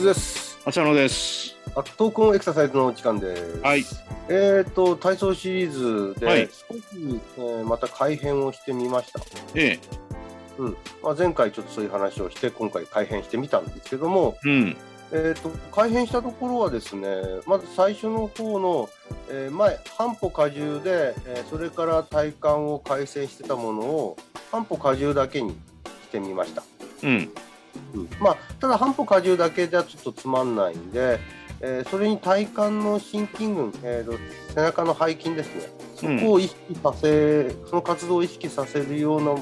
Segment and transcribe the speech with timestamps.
[0.00, 0.58] ズです。
[0.64, 1.56] 浅野です。
[1.76, 3.60] あ闘魂エクササイズの時間です。
[3.60, 3.84] はい。
[4.28, 5.70] えっ、と、体操シリー
[6.14, 6.82] ズで、はい少し、
[7.36, 9.20] えーまた改編をしてみました。
[9.54, 9.78] え
[11.02, 14.48] まあ、前回ちょっとそういう話をして、今回改編してみたんですけども、え。
[14.48, 14.76] うん。
[15.12, 17.08] えっ、と、改編したところはですね、
[17.46, 18.88] まず最初の方の、
[19.28, 24.16] えー前、半歩荷重で、えーそれから体幹を改正してたものを、
[24.50, 25.56] 半歩荷重だけにし
[26.10, 26.62] てみました。
[27.02, 27.30] うん。
[28.20, 31.18] まあ、ただ半歩荷重だけじゃちょっとつまんないんで、
[31.60, 34.18] えーそれに体幹の心筋群、えーと
[34.54, 35.62] 背中の背筋ですね、
[35.94, 39.32] そこを意識させ、その活動を意識させるような、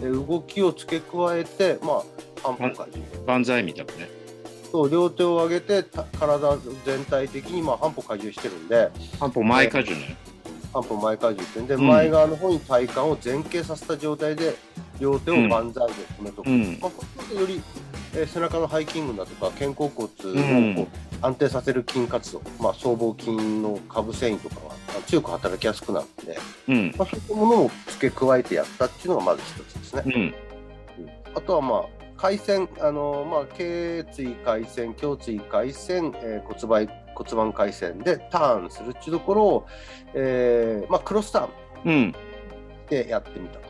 [0.00, 2.02] えー動きを付け加えて、まあ、
[2.42, 3.24] 半歩荷重。
[3.26, 4.08] 万歳みたいなね。
[4.72, 6.56] そう両手を上げてた体
[6.86, 8.90] 全体的にまあ半歩荷重してるんで
[9.20, 10.16] 半歩前荷重ね。
[10.72, 14.56] 半歩前荷重ってんで、うん前側の方に体幹を前傾させた状態で
[14.98, 16.78] 両手を万歳で止めとく、うん。
[16.80, 17.62] まあ、こうするとより、
[18.14, 20.88] えー背中の背筋群だとか肩甲骨うんを
[21.22, 26.94] 安定させる筋活動、まあ、僧帽筋の下部繊維とかがまあ強く働きやすくなるんで、うん。
[26.98, 30.02] まあ、そういったものを付け加えてやったっていうのがまず一つですね。
[30.06, 30.34] うん。
[31.34, 31.84] あとはまあ
[32.16, 39.66] 回線、あのまあ、頸椎回線、胸椎回線、えー骨盤骨盤回線でターンするっていうところを、
[40.14, 41.48] えーまあ、クロスターン
[41.84, 42.14] うん。
[42.88, 43.62] でやってみたと。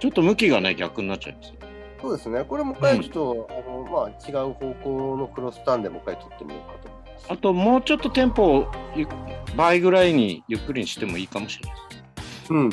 [0.00, 1.52] ちょっと向きがね、逆になっちゃいます。
[2.00, 7.26] そうですね、これもう一回ちょっと、あのまあ、違う方向のクロスターンでもう一回取ってみようかと思います。
[7.28, 9.06] あと、もうちょっとテンポをゆ
[9.56, 11.78] 倍ぐらいにゆっくりにしてもいいかもしれない
[12.50, 12.70] うん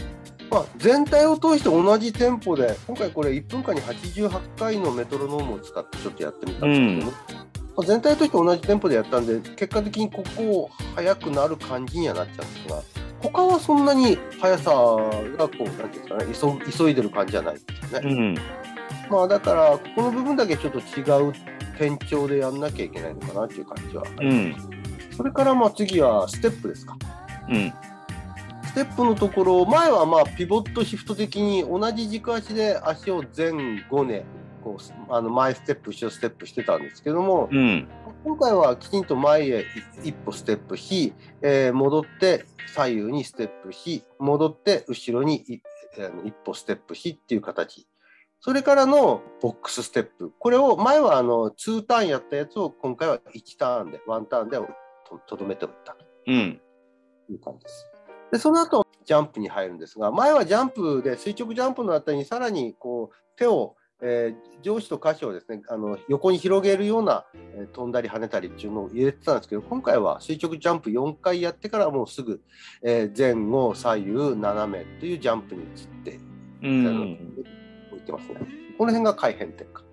[0.50, 7.12] まあ、全体を通して同じテンポで、今回これ1分間に88回のメトロノームを使ってちょっとやってみたんですけども、
[7.76, 12.82] まあ全体として同じテンポでやったんで、結果的にここ速くなる感じにはなっちゃうんですが、
[13.20, 18.10] 他はそんなに速さがこう、なんていうんですかね、急急いでる感じじゃないですよね。
[18.10, 18.36] うん。
[19.10, 21.34] まあだから、ここの部分だけちょっと違う
[21.78, 24.68] 転調でやんなきゃいけないのかなっていう感じはあります。
[24.68, 25.16] うん。
[25.18, 26.98] それからまあ次はステップですか。
[27.50, 27.74] うん。
[28.66, 33.52] ステップのところ、前はまあピボットシフト的に同じ軸足で足を前
[33.90, 34.26] 後ね、
[34.64, 37.88] こうあの前ステップ、後ろステップしてたんですけども、うん。
[38.24, 39.66] 今回はきちんと前へ
[40.04, 45.62] 一歩ステップし、えー戻って左右にステップし、戻って後ろに一
[46.44, 47.88] 歩ステップしっていう形。
[48.46, 50.32] それからのボックスステップ。
[50.38, 54.68] これを前はあの2ターンやったやつを今回は1ターンで、1ターンでと
[55.26, 56.06] とどめておいたと。
[56.28, 56.62] うん。
[57.28, 57.88] いう感じです。
[58.34, 72.42] で、その後、ジャンプに入るんですが、前はジャンプで垂直ジャンプのあたりにさらにこう手を、えー上肢と下肢をですね、あの横に広げるような、えー飛んだり跳ねたりっていうのを入れてたんですけど、今回は垂直ジャンプ4回やってからもうすぐ、
[72.84, 75.70] えー前後、左右、斜めというジャンプに移っ
[76.04, 76.20] て
[76.62, 77.35] うん。
[78.06, 78.48] 置いてますね。
[78.78, 79.84] この辺が改変転換。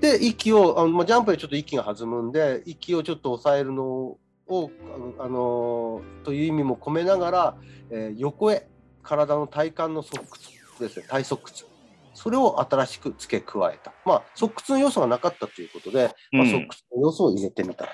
[0.00, 4.70] で、息を、あのまあ、ジャンプでちょっと息が弾むんで、息をちょっと抑えるのを、
[5.18, 7.56] あのという意味も込めながら、
[7.90, 8.68] えー横へ
[9.02, 11.66] 体の体幹の側屈ですね、体側屈。
[12.14, 13.92] それを新しく付け加えた。
[14.04, 17.86] まあ、側屈の要素がなかったということで、まあ、うん側屈の要素を入れてみた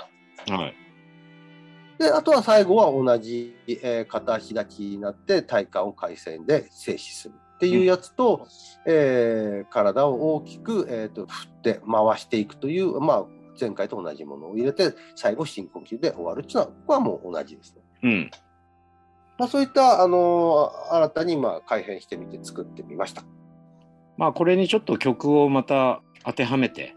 [0.47, 0.53] と。
[0.53, 0.75] はい。
[1.99, 7.35] で、あとは最後は同じ、えー片足立ちになって体幹を回線で静止する
[7.67, 8.47] っていうやつと、
[8.87, 13.25] えー体を大きく、えー、と振って回していくという、まあ、
[13.59, 17.83] 前回と同じものを入れて最後深呼吸で終わるっていうのはここはもう同じですね。
[18.03, 18.31] うん。
[19.39, 23.23] まあ、そういった、あのー新たにまあ改変してみて作ってみました。
[24.17, 26.95] まあ、これにちょっと曲をまた当てはめて、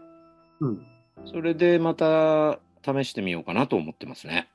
[0.60, 0.86] うん、
[1.24, 4.48] それでまた試してみようかなと思ってますね。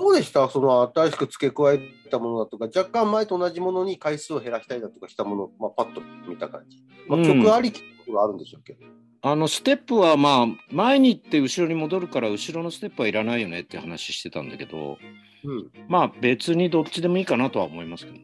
[0.00, 0.48] どうでした？
[0.48, 1.80] その新しく付け加え
[2.10, 6.82] たものだとか、若干前と同じものに回数を減らしたりだとかしたものを、まあ、パッと見た感じ。
[7.06, 8.86] まあ、うん曲ありきってことがあるんでしょうけど。
[9.22, 14.96] あのステップはまあ前に行って後ろに戻るから後ろのステップはいらないよねって話してたんだけど
[15.44, 18.22] うんまあ別にどっちでもいいかなとは思いますけどね。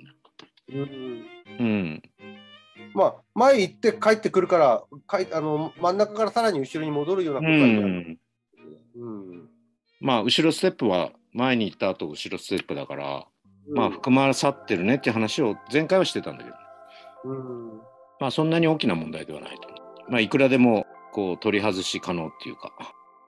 [0.73, 1.27] うん
[1.59, 2.03] うん。
[2.95, 7.81] まあ、前行って帰ってくるから、かいあの真ん中からさらに後ろに戻るようなこうとはやる。
[7.83, 8.19] ん。
[8.97, 9.49] うん
[10.01, 13.27] まあ後ろステップは前に行った後後ろステップだから、
[13.73, 16.57] まあうん含まさってるねっていう話を前回はしてたんだけど
[17.25, 17.69] うん
[18.21, 19.69] まあそんなに大きな問題ではないと。
[20.09, 22.73] まあいくらでもこう取り外し可能っていうか。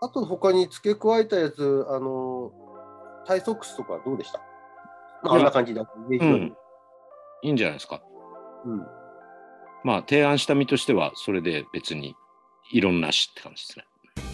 [0.00, 2.52] あと他に付け加えたやつ、あの
[3.26, 4.40] タイソックスとかどうでした？
[5.24, 5.90] まああんな感じだ。
[6.08, 6.56] うん。
[7.42, 8.00] いいんじゃないですか。
[8.64, 8.86] うん
[9.84, 12.14] まあ提案した身としてはそれで別に
[12.72, 13.84] 異論なしって感じですね。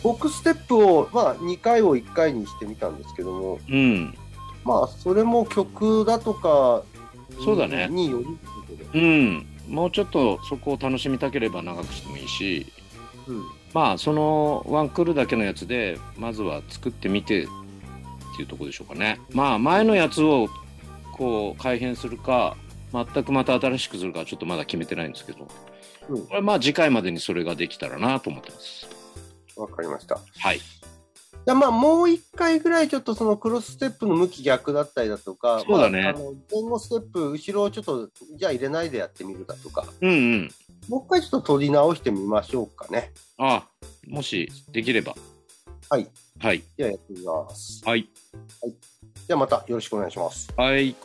[0.03, 4.15] ボックスステップを、まあ、2回を1回にしてみたんですけども、うん。
[4.65, 6.83] まあ、それも曲だとか
[7.45, 9.47] そうだねによるってことで、うん。
[9.69, 12.67] もうちょっとそこを楽しみたければ長くしてもいいし、
[13.27, 13.45] うん
[13.75, 17.47] まあそのワンクールだけのやつでまずは作ってみてっ
[18.37, 19.21] ていうところでしょうかね。
[19.33, 20.49] まあ前のやつを
[21.13, 22.57] こう改変するか
[22.93, 25.49] 全くまた新しくするかはちょっとまだ決めてないんですけど、
[26.09, 28.87] うんこれまあ次回までにそれができたらなと思ってます。
[29.57, 30.21] わかりました。
[30.39, 30.59] はい。
[30.59, 40.51] じゃあまあもう一回ぐらいちょっとそのクロスステップの向き逆だったりだとか、そうだねまああの前後ステップ、後ろをちょっとじゃあ入れないでやってみるだとか、うんうん。
[40.89, 43.13] もう一回ちょっと取り直してみましょうかね。
[43.39, 43.67] あ
[44.09, 45.15] もしできれば。
[45.91, 46.09] はい。
[46.41, 46.63] はい。
[46.79, 47.83] じゃあやってみます。
[47.85, 48.09] はい。
[49.27, 50.49] じゃあまたよろしくお願いします。
[50.57, 50.97] はい。